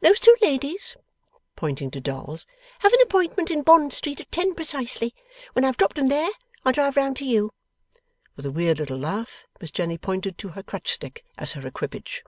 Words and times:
Those 0.00 0.18
two 0.18 0.34
ladies,' 0.42 0.96
pointing 1.54 1.92
to 1.92 2.00
dolls, 2.00 2.44
'have 2.80 2.92
an 2.92 3.00
appointment 3.00 3.48
in 3.48 3.62
Bond 3.62 3.92
Street 3.92 4.18
at 4.20 4.32
ten 4.32 4.52
precisely. 4.56 5.14
When 5.52 5.64
I've 5.64 5.76
dropped 5.76 5.96
'em 6.00 6.08
there, 6.08 6.30
I'll 6.64 6.72
drive 6.72 6.96
round 6.96 7.16
to 7.18 7.24
you.' 7.24 7.52
With 8.34 8.44
a 8.44 8.50
weird 8.50 8.80
little 8.80 8.98
laugh, 8.98 9.46
Miss 9.60 9.70
Jenny 9.70 9.96
pointed 9.96 10.36
to 10.38 10.48
her 10.48 10.64
crutch 10.64 10.90
stick 10.92 11.24
as 11.38 11.52
her 11.52 11.64
equipage. 11.64 12.24